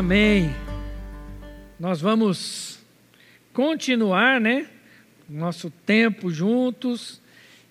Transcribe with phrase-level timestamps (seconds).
[0.00, 0.50] Amém.
[1.78, 2.80] Nós vamos
[3.52, 4.66] continuar, né?
[5.28, 7.20] Nosso tempo juntos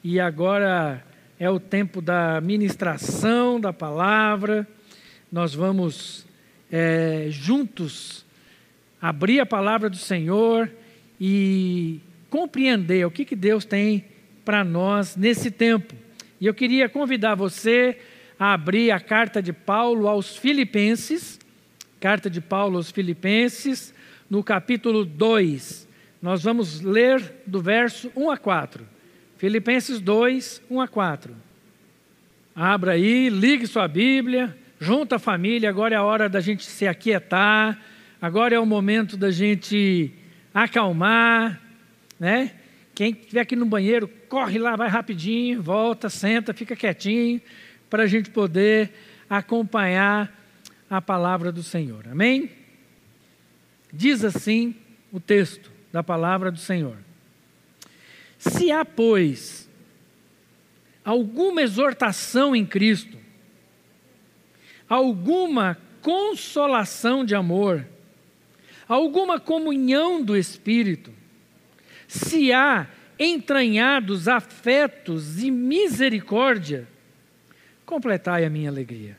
[0.04, 1.04] e agora
[1.40, 4.68] é o tempo da ministração da palavra.
[5.32, 6.24] Nós vamos
[6.72, 8.24] é, juntos
[9.02, 10.70] abrir a palavra do Senhor
[11.20, 12.00] e
[12.30, 14.06] compreender o que, que Deus tem
[14.46, 15.96] para nós nesse tempo.
[16.40, 17.98] E eu queria convidar você
[18.38, 21.39] a abrir a carta de Paulo aos Filipenses,
[22.00, 23.94] carta de Paulo aos Filipenses,
[24.30, 25.88] no capítulo 2.
[26.22, 28.86] Nós vamos ler do verso 1 a 4.
[29.38, 31.36] Filipenses 2, 1 a 4.
[32.56, 36.88] Abra aí, ligue sua Bíblia, junta a família, agora é a hora da gente se
[36.88, 37.80] aquietar,
[38.22, 40.12] agora é o momento da gente
[40.54, 41.62] acalmar,
[42.20, 42.54] né?
[42.96, 47.42] Quem estiver aqui no banheiro, corre lá, vai rapidinho, volta, senta, fica quietinho,
[47.90, 48.92] para a gente poder
[49.30, 50.39] acompanhar
[50.90, 52.08] a palavra do Senhor.
[52.08, 52.52] Amém?
[53.92, 54.76] Diz assim
[55.12, 56.98] o texto da palavra do Senhor:
[58.38, 59.70] Se há, pois,
[61.04, 63.18] alguma exortação em Cristo,
[64.88, 67.86] alguma consolação de amor,
[68.88, 71.12] alguma comunhão do Espírito,
[72.08, 72.88] se há
[73.20, 76.88] entranhados afetos e misericórdia,
[77.86, 79.19] completai a minha alegria.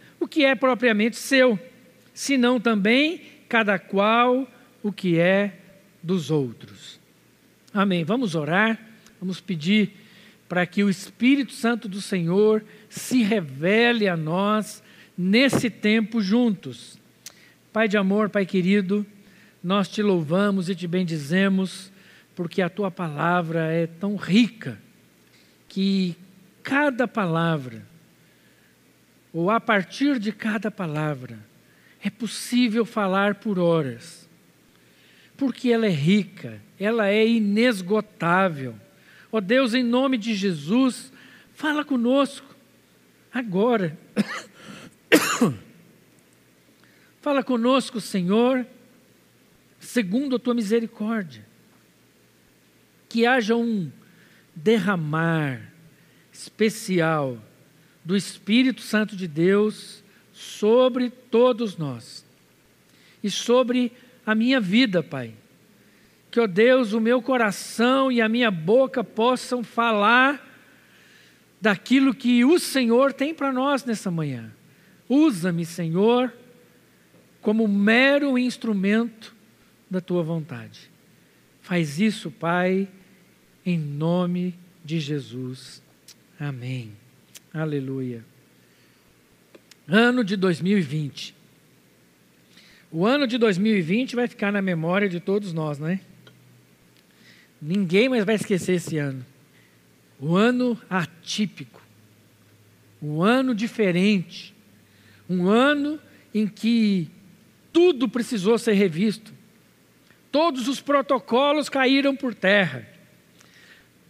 [0.21, 1.59] o que é propriamente seu,
[2.13, 4.47] senão também cada qual
[4.83, 5.57] o que é
[6.01, 6.99] dos outros.
[7.73, 8.03] Amém.
[8.03, 8.79] Vamos orar,
[9.19, 9.91] vamos pedir
[10.47, 14.83] para que o Espírito Santo do Senhor se revele a nós
[15.17, 16.99] nesse tempo juntos.
[17.73, 19.03] Pai de amor, Pai querido,
[19.63, 21.91] nós te louvamos e te bendizemos,
[22.35, 24.77] porque a tua palavra é tão rica
[25.67, 26.15] que
[26.61, 27.87] cada palavra,
[29.33, 31.39] ou a partir de cada palavra,
[32.03, 34.27] é possível falar por horas,
[35.37, 38.75] porque ela é rica, ela é inesgotável.
[39.31, 41.11] Ó oh Deus, em nome de Jesus,
[41.53, 42.55] fala conosco,
[43.33, 43.97] agora.
[47.21, 48.65] fala conosco, Senhor,
[49.79, 51.45] segundo a tua misericórdia.
[53.07, 53.91] Que haja um
[54.55, 55.71] derramar
[56.31, 57.37] especial
[58.03, 60.03] do Espírito Santo de Deus
[60.33, 62.25] sobre todos nós
[63.23, 63.91] e sobre
[64.25, 65.33] a minha vida, Pai.
[66.29, 70.49] Que, ó Deus, o meu coração e a minha boca possam falar
[71.59, 74.51] daquilo que o Senhor tem para nós nessa manhã.
[75.07, 76.33] Usa-me, Senhor,
[77.41, 79.35] como mero instrumento
[79.89, 80.89] da tua vontade.
[81.61, 82.87] Faz isso, Pai,
[83.65, 85.83] em nome de Jesus.
[86.39, 87.00] Amém.
[87.53, 88.23] Aleluia.
[89.85, 91.35] Ano de 2020.
[92.89, 95.99] O ano de 2020 vai ficar na memória de todos nós, né?
[97.61, 99.25] Ninguém mais vai esquecer esse ano.
[100.17, 101.81] O ano atípico.
[103.01, 104.55] Um ano diferente.
[105.29, 105.99] Um ano
[106.33, 107.09] em que
[107.73, 109.33] tudo precisou ser revisto.
[110.31, 112.87] Todos os protocolos caíram por terra.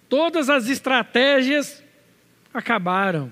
[0.07, 1.80] Todas as estratégias
[2.53, 3.31] acabaram.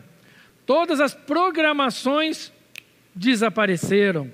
[0.66, 2.52] Todas as programações
[3.14, 4.32] desapareceram.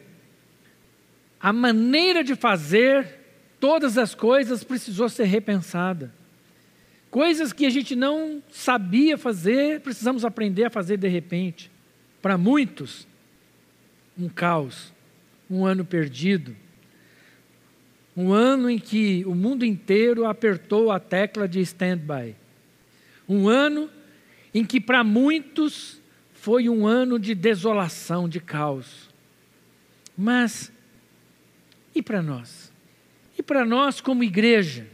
[1.40, 3.20] A maneira de fazer
[3.60, 6.14] todas as coisas precisou ser repensada.
[7.10, 11.72] Coisas que a gente não sabia fazer, precisamos aprender a fazer de repente.
[12.22, 13.08] Para muitos,
[14.18, 14.94] um caos,
[15.50, 16.56] um ano perdido,
[18.18, 22.36] um ano em que o mundo inteiro apertou a tecla de stand-by.
[23.28, 23.90] Um ano
[24.56, 29.10] em que para muitos foi um ano de desolação, de caos.
[30.18, 30.72] Mas
[31.94, 32.72] e para nós?
[33.38, 34.88] E para nós como igreja?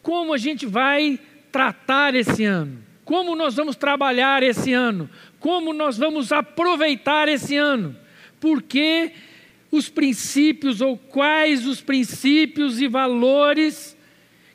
[0.00, 1.20] Como a gente vai
[1.52, 2.82] tratar esse ano?
[3.04, 5.10] Como nós vamos trabalhar esse ano?
[5.38, 7.94] Como nós vamos aproveitar esse ano?
[8.40, 9.12] Porque
[9.70, 13.94] os princípios ou quais os princípios e valores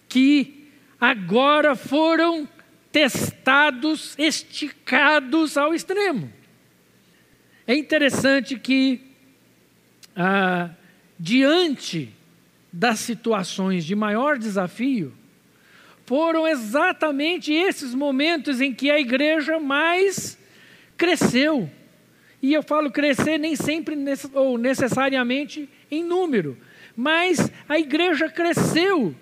[0.10, 2.50] que agora foram
[2.98, 6.34] testados, esticados ao extremo.
[7.68, 9.02] É interessante que
[10.16, 10.72] ah,
[11.20, 12.12] diante
[12.74, 15.14] das situações de maior desafio,
[16.08, 20.36] foram exatamente esses momentos em que a igreja mais
[20.98, 21.70] cresceu.
[22.42, 23.96] E eu falo crescer nem sempre
[24.34, 26.58] ou necessariamente em número,
[26.96, 29.14] mas a igreja cresceu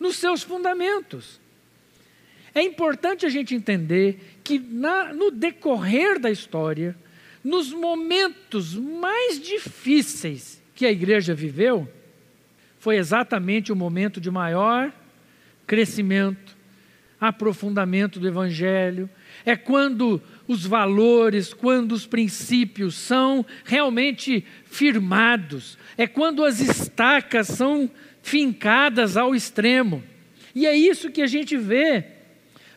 [0.00, 1.43] nos seus fundamentos.
[2.54, 6.96] É importante a gente entender que na, no decorrer da história,
[7.42, 11.88] nos momentos mais difíceis que a igreja viveu,
[12.78, 14.92] foi exatamente o momento de maior
[15.66, 16.54] crescimento,
[17.20, 19.08] aprofundamento do Evangelho.
[19.44, 27.90] É quando os valores, quando os princípios são realmente firmados, é quando as estacas são
[28.22, 30.02] fincadas ao extremo.
[30.54, 32.13] E é isso que a gente vê,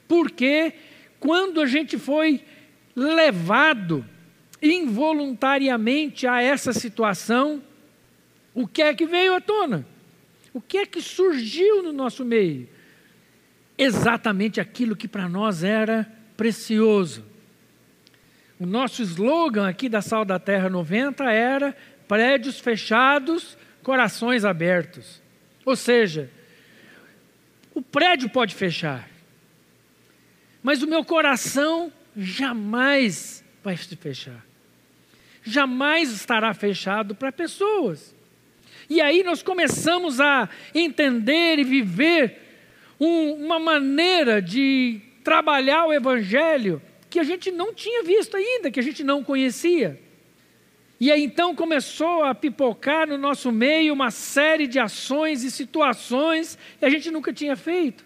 [0.07, 0.73] porque
[1.19, 2.43] quando a gente foi
[2.95, 4.05] levado
[4.61, 7.61] involuntariamente a essa situação,
[8.53, 9.85] o que é que veio à tona?
[10.53, 12.67] O que é que surgiu no nosso meio?
[13.77, 17.23] Exatamente aquilo que para nós era precioso.
[18.59, 21.77] O nosso slogan aqui da Sal da Terra 90 era
[22.07, 25.21] prédios fechados, corações abertos.
[25.63, 26.31] Ou seja,
[27.75, 29.07] o prédio pode fechar,
[30.67, 34.45] mas o meu coração jamais vai se fechar.
[35.41, 38.13] Jamais estará fechado para pessoas.
[38.89, 42.41] E aí nós começamos a entender e viver
[42.99, 48.81] um, uma maneira de trabalhar o Evangelho que a gente não tinha visto ainda, que
[48.81, 49.97] a gente não conhecia.
[50.99, 56.59] E aí então começou a pipocar no nosso meio uma série de ações e situações
[56.77, 58.05] que a gente nunca tinha feito.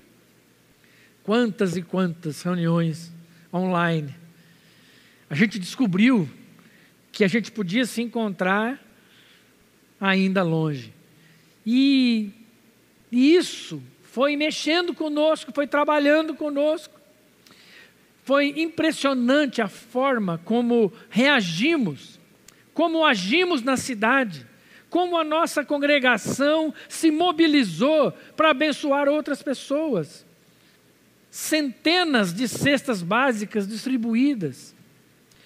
[1.24, 3.12] Quantas e quantas reuniões
[3.54, 4.16] online.
[5.30, 6.30] A gente descobriu
[7.12, 8.80] que a gente podia se encontrar
[10.00, 10.94] ainda longe.
[11.66, 12.32] E,
[13.12, 17.00] isso foi mexendo conosco, foi trabalhando conosco.
[18.24, 22.20] Foi impressionante a forma como reagimos,
[22.74, 24.46] como agimos na cidade,
[24.90, 30.26] como a nossa congregação se mobilizou para abençoar outras pessoas.
[31.32, 34.76] Centenas de cestas básicas distribuídas,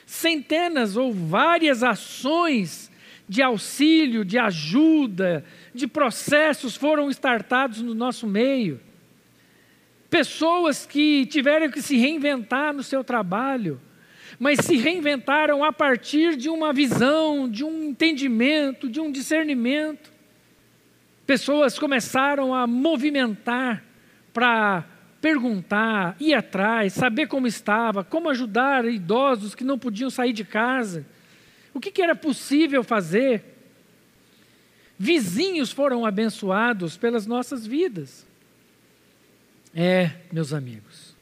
[0.03, 2.91] centenas ou várias ações
[3.29, 5.45] de auxílio, de ajuda,
[5.75, 8.79] de processos foram startados no nosso meio.
[10.09, 13.79] Pessoas que tiveram que se reinventar no seu trabalho,
[14.39, 20.11] mas se reinventaram a partir de uma visão, de um entendimento, de um discernimento.
[21.27, 23.83] Pessoas começaram a movimentar
[24.33, 24.94] para
[25.25, 31.03] perguntar, ir atrás, saber como estava, como ajudar idosos que não podiam sair de casa
[31.75, 33.43] o que, que era possível fazer?
[34.97, 38.25] Vizinhos foram abençoados pelas nossas vidas.
[39.75, 41.13] É, meus amigos,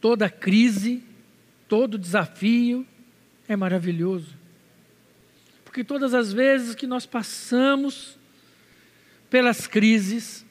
[0.00, 1.04] toda crise,
[1.68, 2.86] todo desafio
[3.46, 4.34] é maravilhoso.
[5.66, 8.16] Porque todas as vezes que nós passamos
[9.28, 10.46] pelas crises,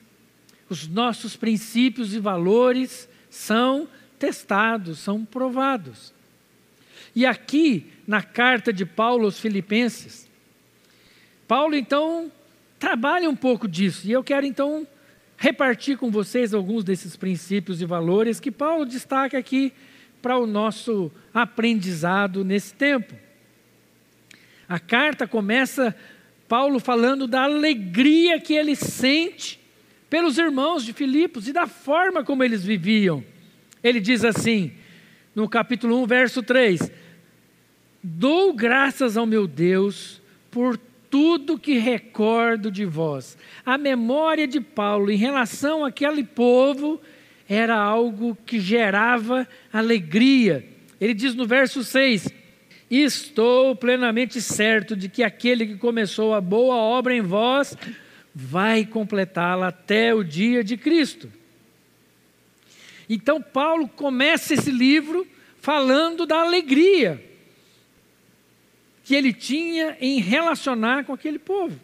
[0.70, 3.88] os nossos princípios e valores são
[4.20, 6.14] testados, são provados.
[7.16, 10.28] E aqui, na carta de Paulo aos Filipenses,
[11.48, 12.32] Paulo então
[12.78, 14.86] trabalha um pouco disso, e eu quero então
[15.38, 19.72] repartir com vocês alguns desses princípios e valores que Paulo destaca aqui
[20.22, 23.14] para o nosso aprendizado nesse tempo.
[24.68, 25.96] A carta começa
[26.48, 29.60] Paulo falando da alegria que ele sente
[30.10, 33.24] pelos irmãos de Filipos e da forma como eles viviam.
[33.84, 34.72] Ele diz assim,
[35.36, 36.92] no capítulo 1, verso 3:
[38.02, 43.38] Dou graças ao meu Deus por tudo que recordo de vós.
[43.66, 47.02] A memória de Paulo em relação àquele povo
[47.48, 50.68] era algo que gerava alegria.
[51.00, 52.30] Ele diz no verso 6:
[52.90, 57.78] Estou plenamente certo de que aquele que começou a boa obra em vós
[58.40, 61.28] vai completá-la até o dia de Cristo.
[63.10, 65.26] Então, Paulo começa esse livro
[65.60, 67.24] falando da alegria
[69.04, 71.80] que ele tinha em relacionar com aquele povo.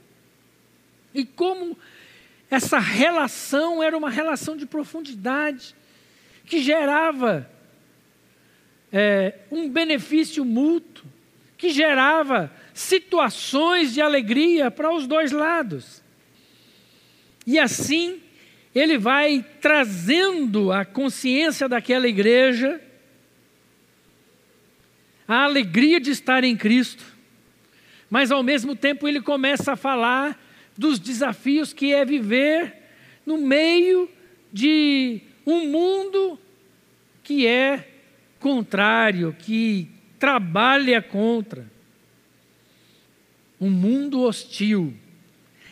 [1.11, 1.75] E como
[2.51, 5.73] essa relação era uma relação de profundidade,
[6.45, 7.49] que gerava
[8.91, 11.03] é, um benefício mútuo,
[11.57, 16.02] que gerava situações de alegria para os dois lados.
[17.45, 18.21] E assim,
[18.73, 22.81] ele vai trazendo a consciência daquela igreja,
[25.27, 27.05] a alegria de estar em Cristo,
[28.09, 30.39] mas ao mesmo tempo ele começa a falar
[30.77, 32.75] dos desafios que é viver
[33.25, 34.09] no meio
[34.51, 36.39] de um mundo
[37.23, 37.87] que é
[38.39, 39.87] contrário, que
[40.19, 41.65] trabalha contra.
[43.59, 44.93] Um mundo hostil.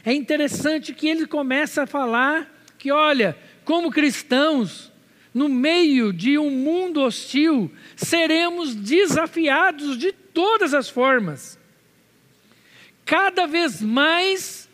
[0.03, 4.91] É interessante que ele começa a falar que, olha, como cristãos,
[5.33, 11.59] no meio de um mundo hostil, seremos desafiados de todas as formas.
[13.05, 14.69] Cada vez mais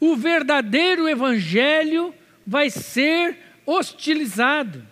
[0.00, 2.12] o verdadeiro evangelho
[2.46, 4.86] vai ser hostilizado.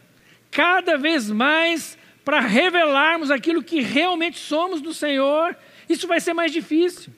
[0.50, 5.56] Cada vez mais para revelarmos aquilo que realmente somos do Senhor,
[5.88, 7.12] isso vai ser mais difícil.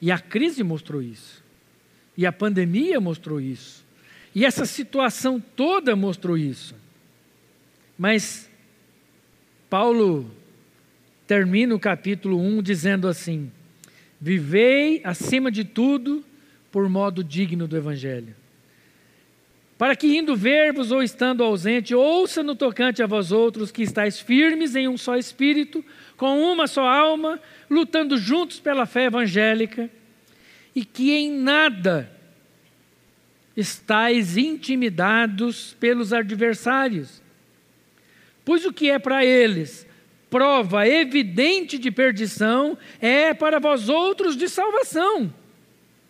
[0.00, 1.42] E a crise mostrou isso.
[2.16, 3.84] E a pandemia mostrou isso.
[4.34, 6.74] E essa situação toda mostrou isso.
[7.98, 8.50] Mas
[9.70, 10.30] Paulo
[11.26, 13.50] termina o capítulo 1 dizendo assim:
[14.20, 16.24] Vivei acima de tudo
[16.70, 18.34] por modo digno do Evangelho.
[19.78, 24.18] Para que, indo ver-vos ou estando ausente, ouça no tocante a vós outros que estáis
[24.18, 25.84] firmes em um só espírito,
[26.16, 29.90] com uma só alma, lutando juntos pela fé evangélica,
[30.74, 32.10] e que em nada
[33.56, 37.22] estáis intimidados pelos adversários.
[38.44, 39.86] Pois o que é para eles
[40.30, 45.32] prova evidente de perdição, é para vós outros de salvação.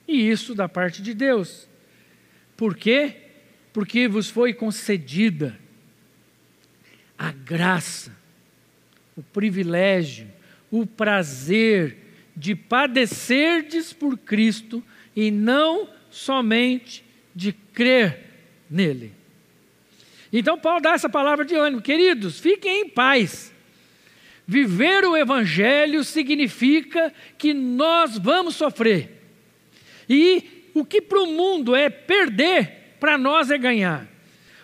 [0.08, 1.68] E isso da parte de Deus.
[2.56, 3.25] Por quê?
[3.76, 5.60] Porque vos foi concedida
[7.18, 8.10] a graça,
[9.14, 10.28] o privilégio,
[10.70, 11.98] o prazer
[12.34, 14.82] de padecerdes por Cristo
[15.14, 17.04] e não somente
[17.34, 18.18] de crer
[18.70, 19.12] nele.
[20.32, 23.52] Então, Paulo dá essa palavra de ânimo, queridos, fiquem em paz.
[24.46, 29.20] Viver o Evangelho significa que nós vamos sofrer.
[30.08, 34.06] E o que para o mundo é perder, para nós é ganhar.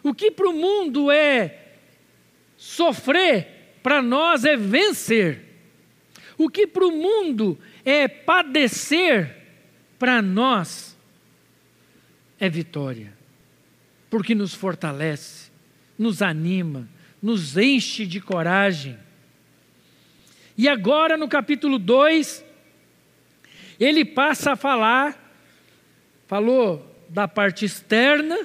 [0.03, 1.59] O que para o mundo é
[2.57, 5.45] sofrer, para nós é vencer.
[6.37, 9.37] O que para o mundo é padecer,
[9.99, 10.97] para nós
[12.39, 13.13] é vitória.
[14.11, 15.51] Porque nos fortalece,
[15.99, 16.89] nos anima,
[17.23, 18.99] nos enche de coragem.
[20.59, 22.45] E agora no capítulo 2,
[23.79, 25.33] ele passa a falar,
[26.27, 28.39] falou da parte externa,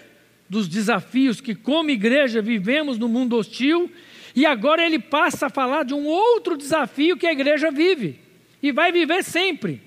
[0.50, 3.89] dos desafios que, como igreja, vivemos no mundo hostil,
[4.36, 8.19] e agora ele passa a falar de um outro desafio que a igreja vive,
[8.62, 9.81] e vai viver sempre,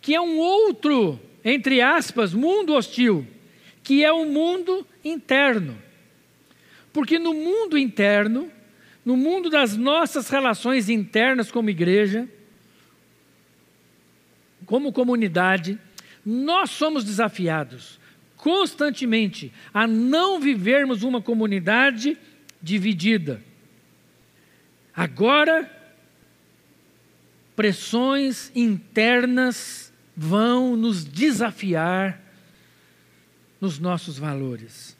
[0.00, 3.26] que é um outro, entre aspas, mundo hostil,
[3.82, 5.76] que é o um mundo interno.
[6.92, 8.50] Porque no mundo interno,
[9.04, 12.28] no mundo das nossas relações internas como igreja,
[14.64, 15.76] como comunidade,
[16.24, 18.00] nós somos desafiados
[18.42, 22.18] constantemente a não vivermos uma comunidade
[22.60, 23.40] dividida.
[24.92, 25.70] Agora,
[27.54, 32.20] pressões internas vão nos desafiar
[33.60, 34.96] nos nossos valores.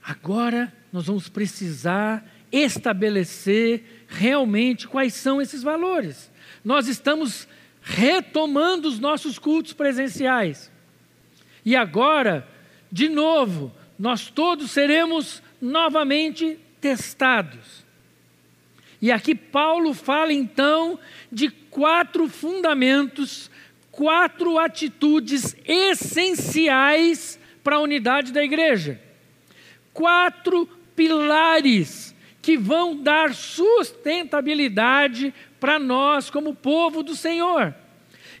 [0.00, 6.30] Agora nós vamos precisar estabelecer realmente quais são esses valores.
[6.64, 7.48] Nós estamos
[7.82, 10.70] retomando os nossos cultos presenciais.
[11.66, 12.48] E agora,
[12.90, 17.84] de novo, nós todos seremos novamente testados.
[19.02, 20.98] E aqui Paulo fala então
[21.30, 23.50] de quatro fundamentos,
[23.90, 29.04] quatro atitudes essenciais para a unidade da igreja
[29.96, 37.74] quatro pilares que vão dar sustentabilidade para nós como povo do Senhor.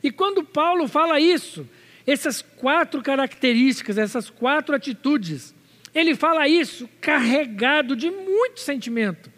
[0.02, 1.66] E quando Paulo fala isso,
[2.06, 5.54] essas quatro características, essas quatro atitudes,
[5.94, 9.30] ele fala isso carregado de muito sentimento.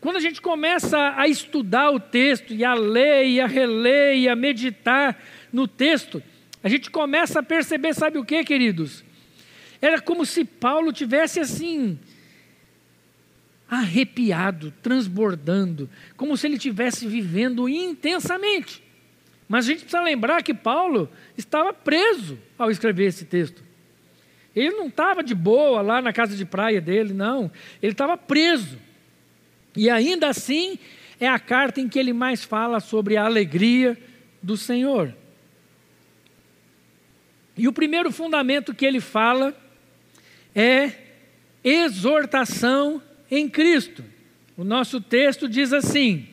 [0.00, 4.28] Quando a gente começa a estudar o texto, e a ler, e a reler, e
[4.28, 5.16] a meditar
[5.52, 6.20] no texto,
[6.62, 9.04] a gente começa a perceber, sabe o que, queridos?
[9.80, 11.98] Era como se Paulo tivesse assim
[13.68, 18.82] arrepiado, transbordando, como se ele estivesse vivendo intensamente.
[19.48, 23.62] Mas a gente precisa lembrar que Paulo estava preso ao escrever esse texto.
[24.54, 27.50] Ele não estava de boa lá na casa de praia dele, não.
[27.82, 28.78] Ele estava preso.
[29.74, 30.78] E ainda assim,
[31.18, 33.98] é a carta em que ele mais fala sobre a alegria
[34.42, 35.14] do Senhor.
[37.56, 39.56] E o primeiro fundamento que ele fala
[40.54, 40.92] é
[41.64, 44.04] exortação em Cristo.
[44.56, 46.28] O nosso texto diz assim: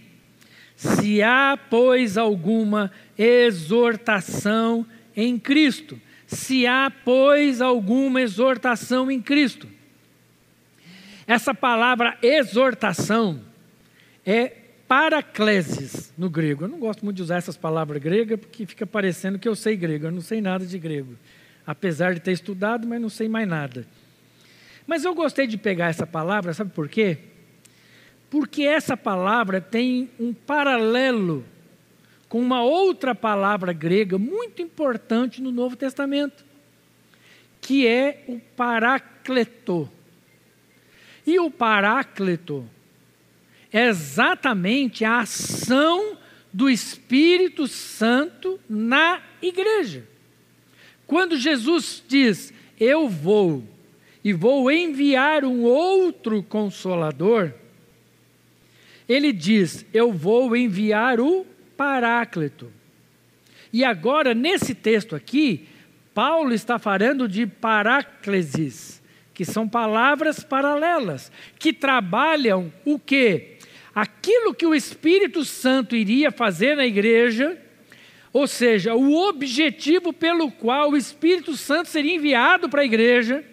[0.79, 5.99] Se há, pois, alguma exortação em Cristo.
[6.25, 9.67] Se há, pois, alguma exortação em Cristo.
[11.27, 13.41] Essa palavra exortação
[14.25, 14.53] é
[14.87, 16.63] paraclesis no grego.
[16.63, 19.75] Eu não gosto muito de usar essas palavras gregas porque fica parecendo que eu sei
[19.75, 20.05] grego.
[20.05, 21.13] Eu não sei nada de grego.
[21.67, 23.85] Apesar de ter estudado, mas não sei mais nada.
[24.87, 27.17] Mas eu gostei de pegar essa palavra, sabe por quê?
[28.29, 31.45] Porque essa palavra tem um paralelo
[32.27, 36.45] com uma outra palavra grega muito importante no Novo Testamento,
[37.59, 39.89] que é o paracleto.
[41.25, 42.69] E o paráclito
[43.73, 46.17] é exatamente a ação
[46.51, 50.07] do Espírito Santo na igreja.
[51.05, 53.63] Quando Jesus diz: Eu vou
[54.23, 57.53] e vou enviar um outro consolador,
[59.09, 62.71] ele diz: Eu vou enviar o Paráclito.
[63.73, 65.67] E agora, nesse texto aqui,
[66.13, 69.01] Paulo está falando de paráclesis,
[69.33, 73.57] que são palavras paralelas, que trabalham o quê?
[73.93, 77.57] Aquilo que o Espírito Santo iria fazer na igreja,
[78.33, 83.43] ou seja, o objetivo pelo qual o Espírito Santo seria enviado para a igreja,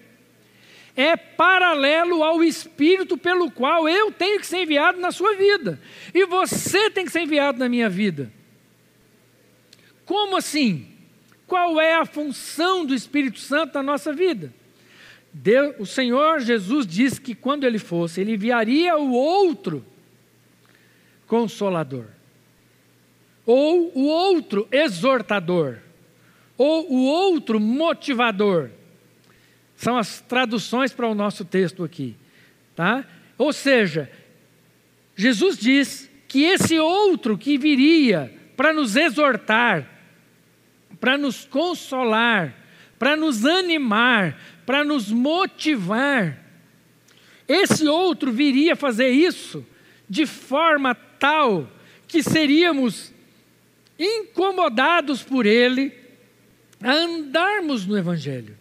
[0.96, 5.78] é paralelo ao Espírito pelo qual eu tenho que ser enviado na sua vida.
[6.14, 8.32] E você tem que ser enviado na minha vida.
[10.06, 10.86] Como assim?
[11.46, 14.52] Qual é a função do Espírito Santo na nossa vida?
[15.32, 19.84] Deus, o Senhor Jesus disse que quando ele fosse, ele enviaria o outro
[21.26, 22.06] consolador,
[23.44, 25.78] ou o outro exortador,
[26.56, 28.70] ou o outro motivador.
[29.76, 32.16] São as traduções para o nosso texto aqui,
[32.74, 33.04] tá?
[33.36, 34.10] Ou seja,
[35.14, 39.86] Jesus diz que esse outro que viria para nos exortar,
[40.98, 42.54] para nos consolar,
[42.98, 46.42] para nos animar, para nos motivar,
[47.46, 49.64] esse outro viria fazer isso
[50.08, 51.70] de forma tal
[52.08, 53.12] que seríamos
[53.98, 55.92] incomodados por ele
[56.82, 58.56] a andarmos no Evangelho.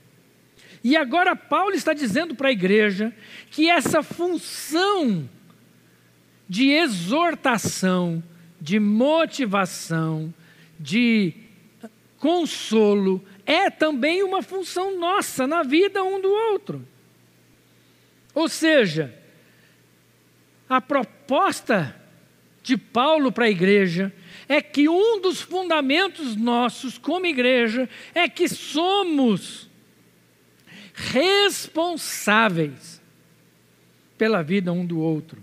[0.86, 3.12] E agora Paulo está dizendo para a igreja
[3.50, 5.28] que essa função
[6.48, 8.24] de exortação,
[8.62, 10.32] de motivação,
[10.80, 11.34] de
[12.20, 16.88] consolo, é também uma função nossa na vida um do outro.
[18.36, 19.12] Ou seja,
[20.70, 22.00] a proposta
[22.62, 24.14] de Paulo para a igreja
[24.48, 29.68] é que um dos fundamentos nossos como igreja é que somos
[30.96, 33.02] responsáveis
[34.18, 35.42] pela vida um do outro.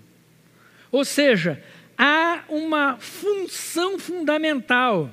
[0.91, 1.63] Ou seja,
[1.97, 5.13] há uma função fundamental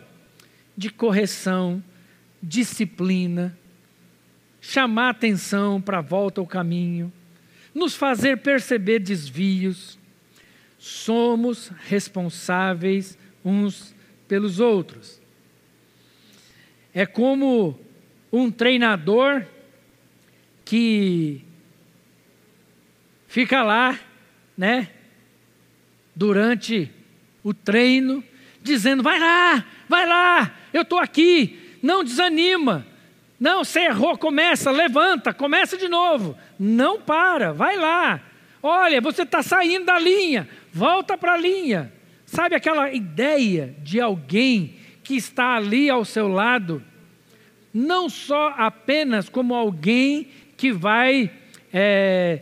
[0.76, 1.84] de correção,
[2.42, 3.58] disciplina,
[4.62, 7.12] chamar atenção para a volta ao caminho,
[7.74, 10.00] nos fazer perceber desvios.
[10.78, 13.94] Somos responsáveis uns
[14.28, 15.22] pelos outros.
[16.94, 17.78] É como
[18.32, 19.46] um treinador
[20.70, 21.42] que
[23.28, 24.00] fica lá,
[24.56, 24.88] né,
[26.16, 26.92] durante
[27.44, 28.24] o treino,
[28.62, 32.86] dizendo: vai lá, vai lá, eu estou aqui, não desanima.
[33.40, 36.38] Não, você errou, começa, levanta, começa de novo.
[36.60, 38.22] Não para, vai lá.
[38.62, 41.92] Olha, você está saindo da linha, volta para a linha.
[42.28, 46.84] Sabe aquela ideia de alguém que está ali ao seu lado,
[47.74, 50.28] não só apenas como alguém
[50.60, 51.32] que vai
[51.72, 52.42] é,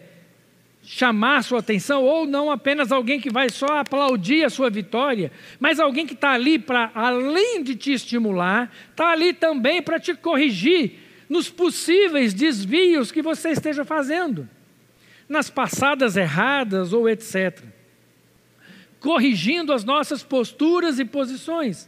[0.82, 5.80] chamar sua atenção, ou não apenas alguém que vai só aplaudir a sua vitória, mas
[5.80, 10.94] alguém que está ali para, além de te estimular, está ali também para te corrigir
[11.30, 14.50] nos possíveis desvios que você esteja fazendo,
[15.30, 17.62] nas passadas erradas ou etc.
[19.00, 21.88] Corrigindo as nossas posturas e posições.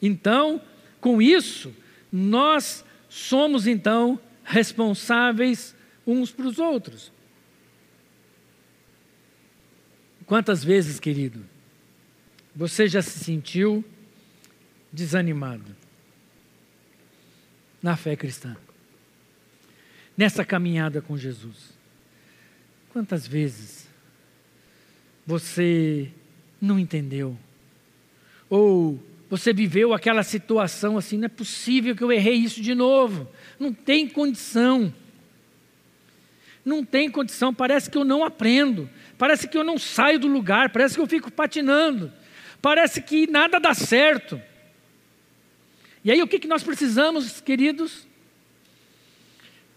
[0.00, 0.58] Então,
[1.02, 1.70] com isso,
[2.10, 4.18] nós somos então
[4.52, 5.74] responsáveis
[6.06, 7.10] uns para os outros.
[10.26, 11.42] Quantas vezes, querido,
[12.54, 13.82] você já se sentiu
[14.92, 15.74] desanimado
[17.82, 18.54] na fé cristã?
[20.14, 21.72] Nessa caminhada com Jesus?
[22.92, 23.88] Quantas vezes
[25.26, 26.12] você
[26.60, 27.38] não entendeu?
[28.50, 29.02] Ou
[29.32, 33.26] você viveu aquela situação assim, não é possível que eu errei isso de novo.
[33.58, 34.94] Não tem condição.
[36.62, 40.68] Não tem condição, parece que eu não aprendo, parece que eu não saio do lugar,
[40.68, 42.12] parece que eu fico patinando,
[42.60, 44.38] parece que nada dá certo.
[46.04, 48.06] E aí o que, que nós precisamos, queridos?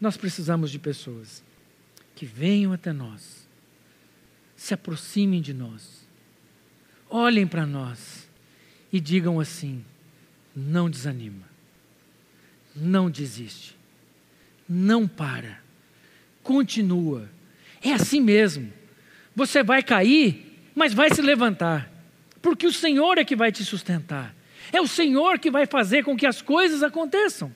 [0.02, 1.42] Nós precisamos de pessoas
[2.14, 3.48] que venham até nós,
[4.54, 6.06] se aproximem de nós,
[7.10, 8.25] olhem para nós
[8.96, 9.84] e digam assim:
[10.56, 11.44] não desanima,
[12.74, 13.76] não desiste,
[14.70, 15.60] não para,
[16.42, 17.30] continua.
[17.84, 18.72] É assim mesmo.
[19.36, 21.92] Você vai cair, mas vai se levantar,
[22.42, 24.34] porque o Senhor é que vai te sustentar.
[24.72, 27.54] É o Senhor que vai fazer com que as coisas aconteçam.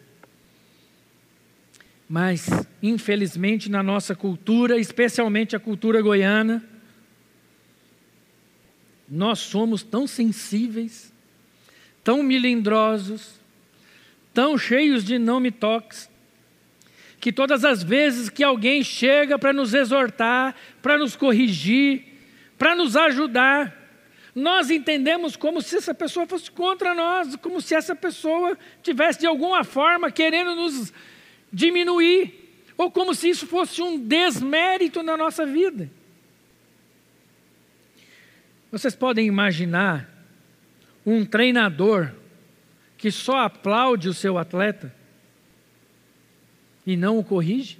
[2.07, 2.49] Mas,
[2.83, 6.61] infelizmente, na nossa cultura, especialmente a cultura goiana,
[9.07, 11.13] nós somos tão sensíveis,
[12.09, 13.39] tão melindrosos,
[14.33, 16.09] tão cheios de não me toques,
[17.19, 22.03] que todas as vezes que alguém chega para nos exortar, para nos corrigir,
[22.57, 23.77] para nos ajudar,
[24.33, 29.27] nós entendemos como se essa pessoa fosse contra nós, como se essa pessoa tivesse de
[29.27, 30.91] alguma forma querendo nos
[31.53, 32.33] diminuir,
[32.75, 35.91] ou como se isso fosse um desmérito na nossa vida.
[38.71, 40.08] Vocês podem imaginar
[41.05, 42.11] um treinador
[42.97, 44.93] que só aplaude o seu atleta
[46.85, 47.79] e não o corrige?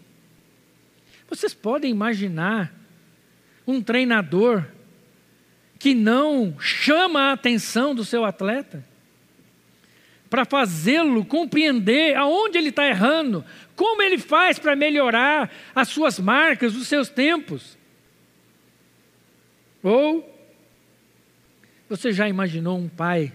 [1.30, 2.74] Vocês podem imaginar
[3.68, 4.66] um treinador
[5.78, 8.84] que não chama a atenção do seu atleta?
[10.30, 13.44] Para fazê-lo compreender aonde ele está errando,
[13.76, 17.78] como ele faz para melhorar as suas marcas, os seus tempos.
[19.82, 20.29] Ou
[21.89, 23.34] você já imaginou um pai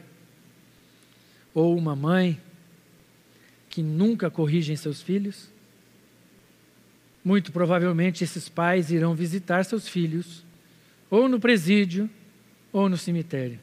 [1.52, 2.40] ou uma mãe
[3.68, 5.48] que nunca corrigem seus filhos?
[7.24, 10.44] Muito provavelmente esses pais irão visitar seus filhos,
[11.10, 12.08] ou no presídio,
[12.72, 13.58] ou no cemitério.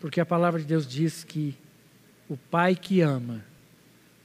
[0.00, 1.56] Porque a palavra de Deus diz que
[2.28, 3.44] o pai que ama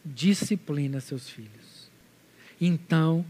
[0.03, 1.89] disciplina seus filhos.
[2.59, 3.25] Então,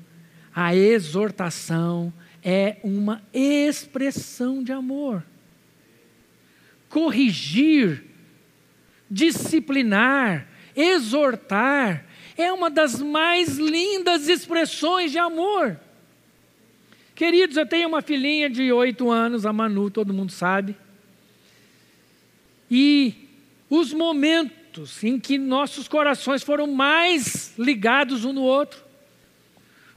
[0.55, 2.11] a exortação
[2.43, 5.23] é uma expressão de amor.
[6.93, 8.03] Corrigir,
[9.09, 12.05] disciplinar, exortar
[12.37, 15.79] é uma das mais lindas expressões de amor.
[17.15, 20.77] Queridos, eu tenho uma filhinha de oito anos, a Manu, todo mundo sabe.
[22.69, 23.27] E
[23.71, 28.83] os momentos em que nossos corações foram mais ligados um no outro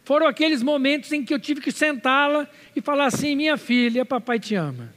[0.02, 4.40] foram aqueles momentos em que eu tive que sentá-la e falar assim: minha filha, papai
[4.40, 4.95] te ama,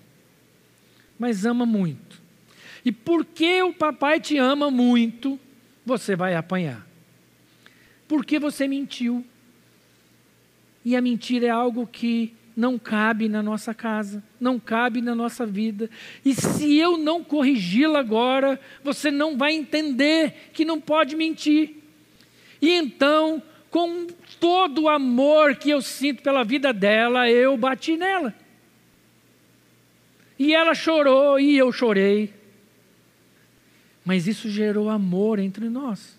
[1.19, 2.21] mas ama muito.
[2.83, 5.37] E porque o papai te ama muito,
[5.85, 6.89] você vai apanhar
[8.09, 9.23] porque você mentiu.
[10.83, 15.45] E a mentira é algo que não cabe na nossa casa, não cabe na nossa
[15.45, 15.89] vida.
[16.25, 21.75] E se eu não corrigi-la agora, você não vai entender que não pode mentir.
[22.59, 24.07] E então, com
[24.39, 28.33] todo o amor que eu sinto pela vida dela, eu bati nela.
[30.39, 32.33] E ela chorou e eu chorei.
[34.05, 36.17] Mas isso gerou amor entre nós.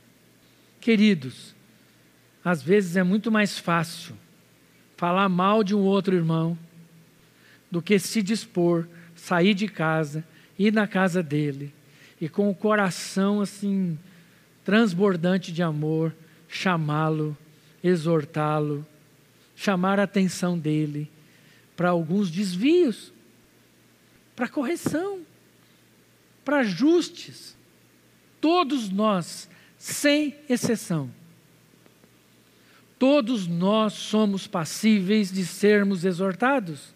[0.80, 1.54] Queridos,
[2.44, 4.14] às vezes é muito mais fácil
[4.96, 6.56] falar mal de um outro irmão
[7.70, 10.22] do que se dispor, sair de casa,
[10.58, 11.72] ir na casa dele
[12.20, 13.98] e com o coração assim
[14.64, 16.14] transbordante de amor,
[16.48, 17.36] chamá-lo,
[17.82, 18.86] exortá-lo,
[19.56, 21.10] chamar a atenção dele
[21.74, 23.12] para alguns desvios,
[24.40, 25.20] para correção,
[26.42, 27.54] para ajustes.
[28.40, 31.10] Todos nós, sem exceção,
[32.98, 36.94] Todos nós somos passíveis de sermos exortados.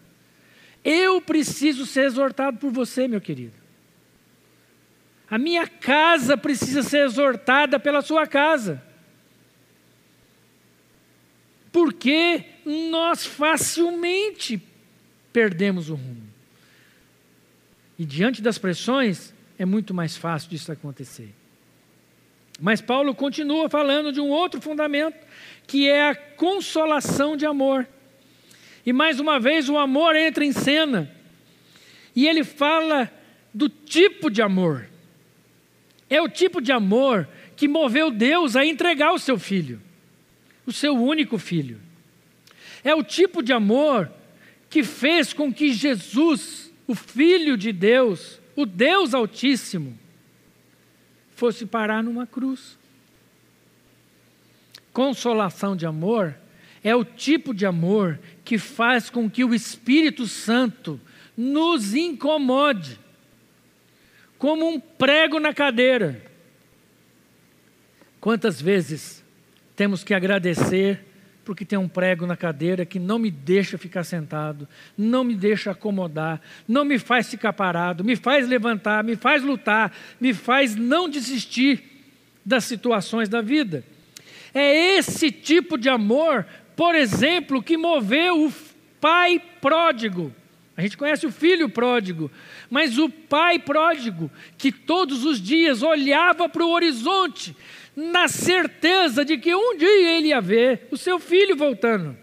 [0.85, 3.55] Eu preciso ser exortado por você, meu querido.
[5.31, 8.85] A minha casa precisa ser exortada pela sua casa.
[11.73, 14.63] Porque nós facilmente
[15.33, 16.34] perdemos o rumo.
[17.99, 21.33] E diante das pressões, é muito mais fácil disso acontecer.
[22.61, 25.17] Mas Paulo continua falando de um outro fundamento
[25.67, 27.87] que é a consolação de amor.
[28.87, 31.11] E mais uma vez o amor entra em cena.
[32.15, 33.11] E ele fala
[33.53, 34.89] do tipo de amor.
[36.09, 39.81] É o tipo de amor que moveu Deus a entregar o seu filho,
[40.67, 41.81] o seu único filho.
[42.83, 44.11] É o tipo de amor
[44.69, 49.99] que fez com que Jesus, o Filho de Deus, o Deus Altíssimo,
[51.35, 52.79] fosse parar numa cruz.
[54.93, 56.37] Consolação de amor
[56.83, 61.01] é o tipo de amor que faz com que o Espírito Santo
[61.37, 63.01] nos incomode,
[64.39, 66.23] como um prego na cadeira.
[68.21, 69.25] Quantas vezes
[69.75, 71.05] temos que agradecer
[71.45, 75.71] porque tem um prego na cadeira que não me deixa ficar sentado, não me deixa
[75.71, 81.09] acomodar, não me faz ficar parado, me faz levantar, me faz lutar, me faz não
[81.09, 81.85] desistir
[82.45, 83.85] das situações da vida.
[84.53, 88.53] É esse tipo de amor, por exemplo, que moveu o
[89.01, 90.33] pai pródigo.
[90.77, 92.31] A gente conhece o filho pródigo,
[92.69, 97.57] mas o pai pródigo, que todos os dias olhava para o horizonte,
[97.97, 102.17] na certeza de que um dia ele ia ver o seu filho voltando.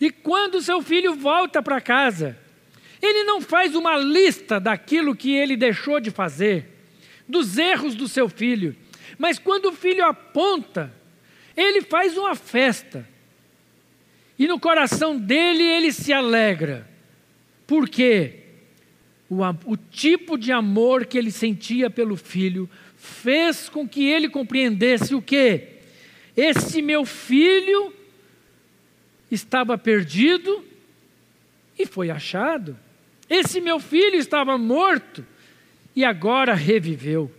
[0.00, 2.36] E quando o seu filho volta para casa,
[3.00, 6.66] ele não faz uma lista daquilo que ele deixou de fazer,
[7.28, 8.76] dos erros do seu filho,
[9.18, 10.92] mas quando o filho aponta,
[11.56, 13.08] ele faz uma festa.
[14.38, 16.88] E no coração dele ele se alegra.
[17.66, 18.36] Por quê?
[19.28, 22.68] O, o tipo de amor que ele sentia pelo filho
[23.00, 25.68] fez com que ele compreendesse o que?
[26.36, 27.94] Esse meu filho
[29.30, 30.62] estava perdido
[31.78, 32.78] e foi achado.
[33.28, 35.24] Esse meu filho estava morto
[35.96, 37.32] e agora reviveu.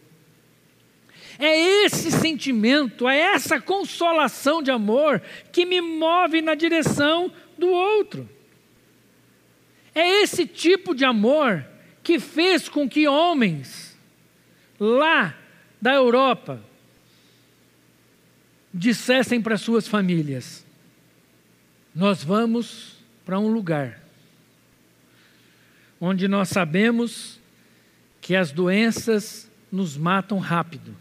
[1.38, 5.22] É esse sentimento, é essa consolação de amor
[5.52, 8.28] que me move na direção do outro.
[9.94, 11.66] É esse tipo de amor
[12.02, 13.96] que fez com que homens
[14.80, 15.38] lá
[15.82, 16.64] da Europa
[18.74, 20.66] dissessem para suas famílias:
[21.94, 24.02] Nós vamos para um lugar
[26.00, 27.40] onde nós sabemos
[28.20, 30.96] que as doenças nos matam rápido.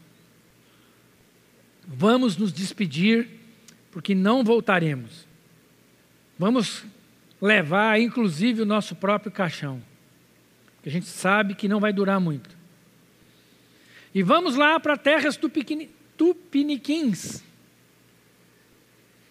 [1.87, 3.27] Vamos nos despedir,
[3.91, 5.27] porque não voltaremos.
[6.39, 6.85] Vamos
[7.41, 9.83] levar, inclusive, o nosso próprio caixão,
[10.83, 12.60] que a gente sabe que não vai durar muito.
[14.15, 15.39] E vamos lá para terras
[16.17, 17.43] tupiniquins.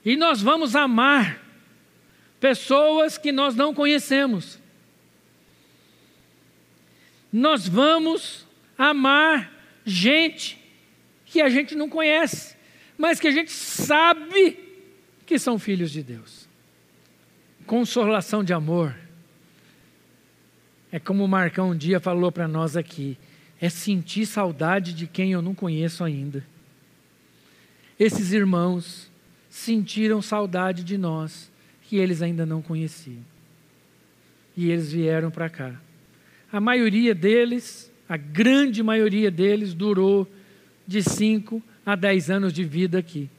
[0.04, 1.44] E nós vamos amar
[2.40, 4.60] pessoas que nós não conhecemos.
[7.32, 9.52] Nós vamos amar
[9.86, 10.58] gente
[11.26, 12.56] que a gente não conhece,
[12.98, 14.58] mas que a gente sabe
[15.26, 16.48] que são filhos de Deus.
[17.68, 18.96] Consolação de amor.
[20.92, 23.16] É como o Marcão um dia falou para nós aqui
[23.62, 26.44] é sentir saudade de quem eu não conheço ainda.
[28.00, 29.12] Esses irmãos
[29.50, 31.52] sentiram saudade de nós,
[31.84, 33.24] que eles ainda não conheciam.
[34.56, 35.80] E eles vieram para cá.
[36.52, 40.28] A maioria deles, a grande maioria deles, durou
[40.88, 43.30] de 5 a 10 anos de vida aqui.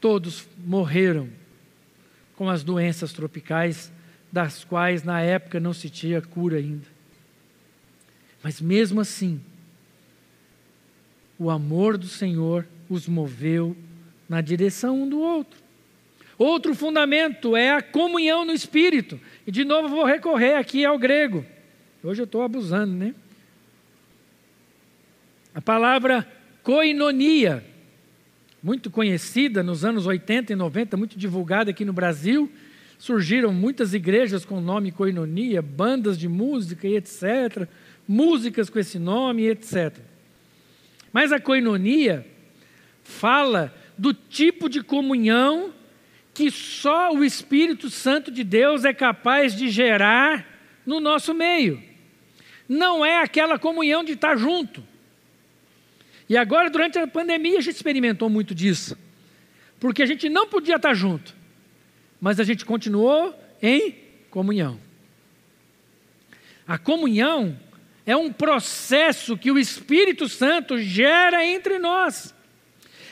[0.00, 1.28] Todos morreram
[2.36, 3.92] com as doenças tropicais,
[4.30, 6.97] das quais na época não se tinha cura ainda.
[8.42, 9.40] Mas mesmo assim,
[11.38, 13.76] o amor do Senhor os moveu
[14.28, 15.58] na direção um do outro.
[16.36, 19.20] Outro fundamento é a comunhão no Espírito.
[19.46, 21.44] E de novo vou recorrer aqui ao grego.
[22.02, 23.14] Hoje eu estou abusando, né?
[25.52, 26.26] A palavra
[26.62, 27.64] koinonia,
[28.62, 32.50] muito conhecida nos anos 80 e 90, muito divulgada aqui no Brasil.
[32.98, 37.68] Surgiram muitas igrejas com o nome koinonia, bandas de música e etc
[38.08, 39.94] músicas com esse nome, etc.
[41.12, 42.26] Mas a coinonia
[43.04, 45.74] fala do tipo de comunhão
[46.32, 50.46] que só o Espírito Santo de Deus é capaz de gerar
[50.86, 51.82] no nosso meio.
[52.68, 54.84] Não é aquela comunhão de estar junto.
[56.28, 58.96] E agora, durante a pandemia, a gente experimentou muito disso.
[59.80, 61.34] Porque a gente não podia estar junto,
[62.20, 63.96] mas a gente continuou em
[64.30, 64.78] comunhão.
[66.66, 67.58] A comunhão
[68.08, 72.34] é um processo que o Espírito Santo gera entre nós.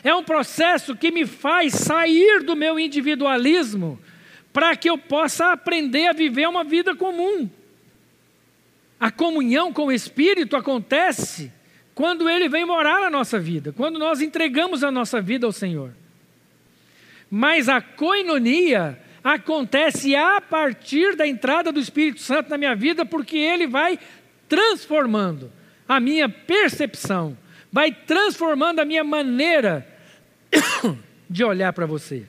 [0.02, 4.00] É um processo que me faz sair do meu individualismo
[4.54, 7.46] para que eu possa aprender a viver uma vida comum.
[8.98, 11.52] A comunhão com o Espírito acontece
[11.94, 15.92] quando ele vem morar na nossa vida, quando nós entregamos a nossa vida ao Senhor.
[17.30, 23.36] Mas a coinonia acontece a partir da entrada do Espírito Santo na minha vida, porque
[23.36, 23.98] ele vai
[24.48, 25.52] transformando
[25.88, 27.36] a minha percepção,
[27.70, 29.86] vai transformando a minha maneira
[31.28, 32.26] de olhar para você,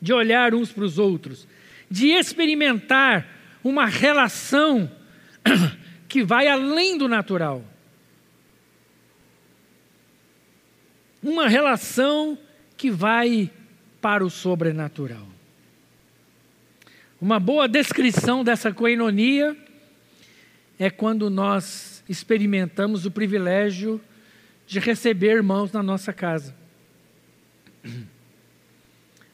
[0.00, 1.46] de olhar uns para os outros,
[1.90, 3.26] de experimentar
[3.62, 4.90] uma relação
[6.08, 7.64] que vai além do natural.
[11.22, 12.38] Uma relação
[12.76, 13.50] que vai
[14.00, 15.26] para o sobrenatural.
[17.18, 19.56] Uma boa descrição dessa coinonia
[20.78, 24.00] é quando nós experimentamos o privilégio
[24.66, 26.54] de receber irmãos na nossa casa.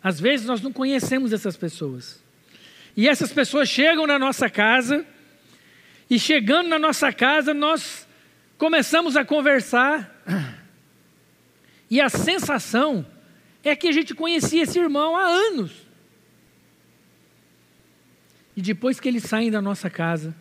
[0.03, 2.23] Às vezes nós não conhecemos essas pessoas.
[2.97, 5.07] E essas pessoas chegam na nossa casa,
[6.09, 8.07] e chegando na nossa casa, nós
[8.59, 10.11] começamos a conversar,
[11.89, 13.07] e a sensação
[13.63, 15.73] é que a gente conhecia esse irmão há anos.
[18.57, 20.35] E depois que eles saem da nossa casa,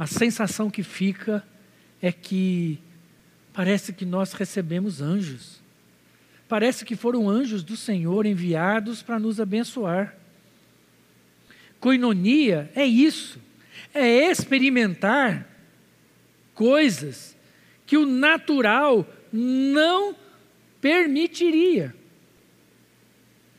[0.00, 1.46] a sensação que fica
[2.00, 2.78] é que
[3.52, 5.60] parece que nós recebemos anjos.
[6.48, 10.16] Parece que foram anjos do Senhor enviados para nos abençoar.
[11.78, 13.38] Coinonia é isso,
[13.92, 15.46] é experimentar
[16.54, 17.36] coisas
[17.84, 20.16] que o natural não
[20.80, 21.94] permitiria.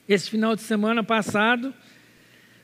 [0.09, 1.71] Esse final de semana passado,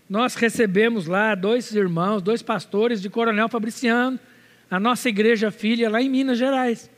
[0.10, 4.20] nós recebemos lá dois irmãos, dois pastores de Coronel Fabriciano,
[4.70, 6.89] a nossa igreja filha lá em Minas Gerais.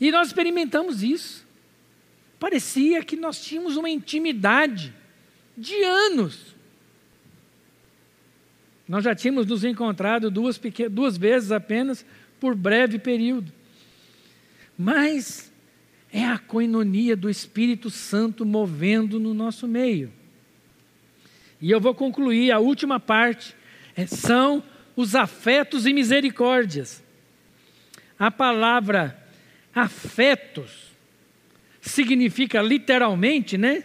[0.00, 1.46] E nós experimentamos isso.
[2.38, 4.94] Parecia que nós tínhamos uma intimidade
[5.56, 6.56] de anos.
[8.88, 12.04] Nós já tínhamos nos encontrado duas, duas vezes apenas
[12.40, 13.52] por breve período.
[14.76, 15.52] Mas
[16.12, 20.12] é a coinonia do Espírito Santo movendo no nosso meio.
[21.62, 23.54] E eu vou concluir a última parte,
[23.94, 24.64] é, são
[24.96, 27.02] os afetos e misericórdias.
[28.18, 29.16] A palavra
[29.72, 30.90] afetos
[31.80, 33.84] significa literalmente, né?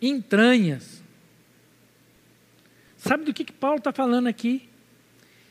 [0.00, 1.02] Entranhas.
[2.98, 4.68] Sabe do que, que Paulo está falando aqui?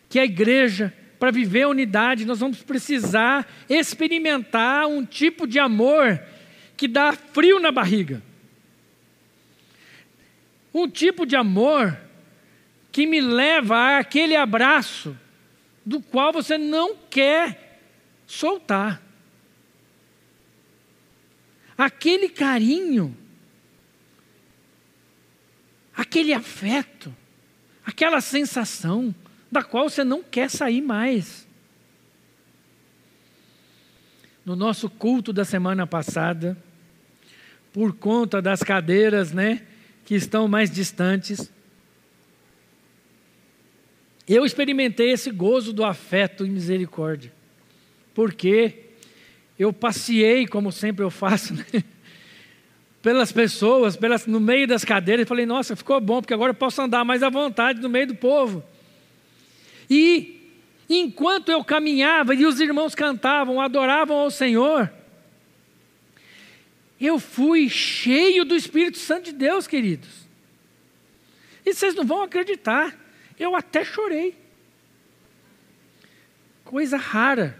[0.09, 6.21] Que a igreja, para viver a unidade, nós vamos precisar experimentar um tipo de amor
[6.77, 8.21] que dá frio na barriga.
[10.73, 11.97] Um tipo de amor
[12.91, 15.17] que me leva àquele abraço
[15.85, 17.79] do qual você não quer
[18.27, 19.01] soltar.
[21.77, 23.17] Aquele carinho,
[25.95, 27.13] aquele afeto,
[27.85, 29.13] aquela sensação
[29.51, 31.47] da qual você não quer sair mais.
[34.45, 36.57] No nosso culto da semana passada,
[37.73, 39.65] por conta das cadeiras, né,
[40.05, 41.51] que estão mais distantes.
[44.27, 47.31] Eu experimentei esse gozo do afeto e misericórdia,
[48.13, 48.85] porque
[49.57, 51.83] eu passei, como sempre eu faço, né?
[53.01, 56.55] pelas pessoas, pelas, no meio das cadeiras, e falei, nossa, ficou bom, porque agora eu
[56.55, 58.63] posso andar mais à vontade no meio do povo.
[59.89, 60.49] E
[60.87, 64.91] enquanto eu caminhava e os irmãos cantavam, adoravam ao Senhor,
[67.07, 70.27] eu fui cheio do Espírito Santo de Deus, queridos.
[71.65, 72.97] E vocês não vão acreditar,
[73.39, 74.37] eu até chorei.
[76.63, 77.59] Coisa rara.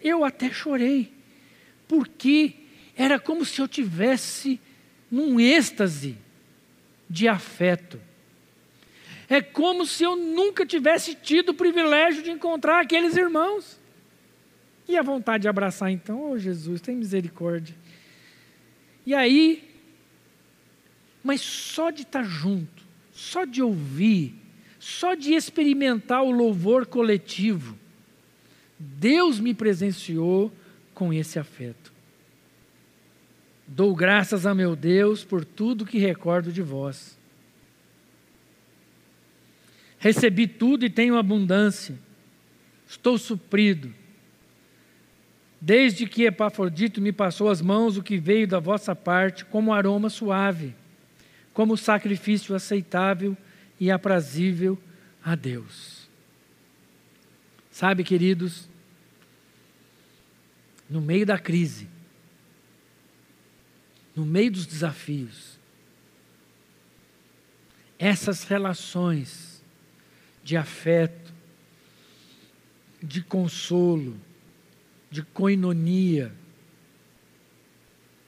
[0.00, 1.12] Eu até chorei,
[1.88, 2.54] porque
[2.96, 4.60] era como se eu tivesse
[5.10, 6.16] num êxtase
[7.08, 8.00] de afeto.
[9.28, 13.77] É como se eu nunca tivesse tido o privilégio de encontrar aqueles irmãos.
[14.88, 17.76] E a vontade de abraçar, então, oh Jesus, tem misericórdia.
[19.04, 19.68] E aí,
[21.22, 24.34] mas só de estar junto, só de ouvir,
[24.78, 27.76] só de experimentar o louvor coletivo,
[28.78, 30.50] Deus me presenciou
[30.94, 31.92] com esse afeto.
[33.66, 37.18] Dou graças a meu Deus por tudo que recordo de vós.
[39.98, 41.98] Recebi tudo e tenho abundância.
[42.88, 43.92] Estou suprido
[45.60, 50.08] Desde que Epafrodito me passou as mãos o que veio da vossa parte como aroma
[50.08, 50.74] suave,
[51.52, 53.36] como sacrifício aceitável
[53.80, 54.78] e aprazível
[55.24, 56.08] a Deus.
[57.70, 58.68] Sabe, queridos,
[60.88, 61.88] no meio da crise,
[64.14, 65.58] no meio dos desafios,
[67.98, 69.62] essas relações
[70.42, 71.32] de afeto,
[73.02, 74.18] de consolo,
[75.10, 76.32] de coinonia,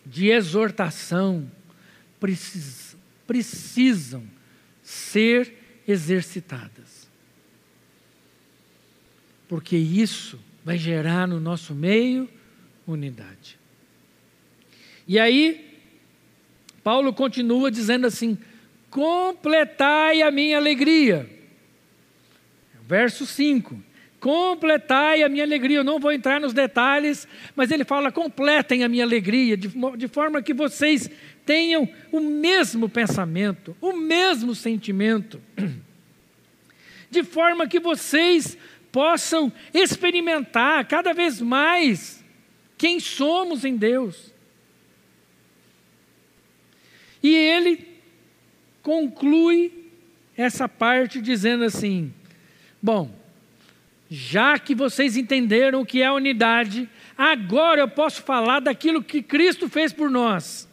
[0.04, 1.50] de exortação,
[2.18, 4.24] precis, precisam
[4.82, 5.54] ser
[5.86, 7.08] exercitadas.
[9.48, 12.28] Porque isso vai gerar no nosso meio
[12.86, 13.58] unidade.
[15.06, 15.78] E aí,
[16.82, 18.38] Paulo continua dizendo assim:
[18.88, 21.28] completai a minha alegria.
[22.86, 23.80] Verso 5:
[24.20, 25.78] completai a minha alegria.
[25.78, 30.08] Eu não vou entrar nos detalhes, mas ele fala: completem a minha alegria, de, de
[30.08, 31.10] forma que vocês
[31.44, 35.40] tenham o mesmo pensamento, o mesmo sentimento,
[37.10, 38.56] de forma que vocês
[38.92, 42.24] possam experimentar cada vez mais
[42.76, 44.32] quem somos em Deus.
[47.22, 47.88] E ele
[48.82, 49.90] conclui
[50.36, 52.12] essa parte dizendo assim:
[52.82, 53.19] Bom,
[54.10, 59.68] já que vocês entenderam o que é unidade, agora eu posso falar daquilo que Cristo
[59.68, 60.68] fez por nós.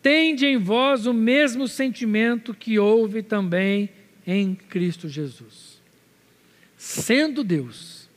[0.00, 3.90] Tende em vós o mesmo sentimento que houve também
[4.26, 5.82] em Cristo Jesus.
[6.78, 8.08] Sendo Deus,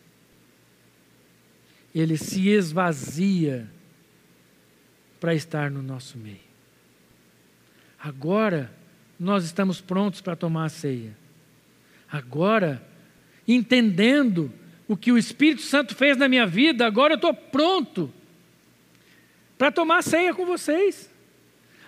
[1.93, 3.69] ele se esvazia
[5.19, 6.47] para estar no nosso meio.
[7.99, 8.73] Agora,
[9.19, 11.17] nós estamos prontos para tomar a ceia.
[12.09, 12.88] Agora,
[13.53, 14.51] entendendo
[14.87, 18.11] o que o Espírito Santo fez na minha vida, agora eu estou pronto
[19.57, 21.09] para tomar ceia com vocês.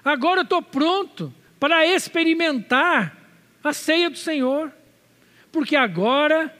[0.03, 3.17] Agora eu estou pronto para experimentar
[3.63, 4.71] a ceia do Senhor,
[5.51, 6.55] porque agora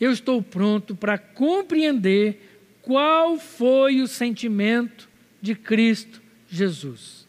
[0.00, 5.08] eu estou pronto para compreender qual foi o sentimento
[5.42, 7.26] de Cristo Jesus.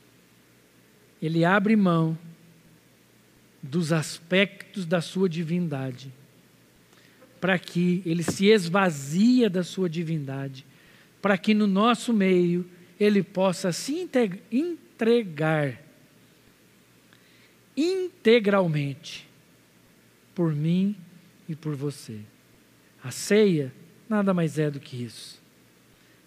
[1.21, 2.17] Ele abre mão
[3.61, 6.13] dos aspectos da sua divindade,
[7.39, 10.65] para que ele se esvazia da sua divindade,
[11.21, 12.65] para que no nosso meio
[12.99, 14.09] ele possa se
[14.51, 15.81] entregar
[17.75, 19.27] integralmente
[20.35, 20.95] por mim
[21.47, 22.19] e por você.
[23.03, 23.73] A ceia
[24.09, 25.41] nada mais é do que isso.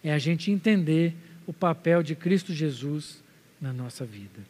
[0.02, 1.14] É a gente entender
[1.46, 3.22] o papel de Cristo Jesus
[3.60, 4.40] na nossa vida.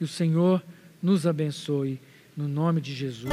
[0.00, 0.62] E o Senhor
[1.02, 2.00] nos abençoe,
[2.36, 3.30] no nome de Jesus.